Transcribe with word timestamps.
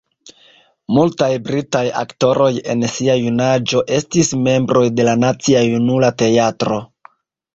Multaj 0.97 1.27
britaj 1.49 1.81
aktoroj 1.99 2.47
en 2.73 2.81
sia 2.93 3.17
junaĝo 3.23 3.83
estis 3.97 4.33
membroj 4.47 4.83
de 5.01 5.05
la 5.09 5.15
Nacia 5.25 5.61
Junula 5.67 6.09
Teatro. 6.23 6.83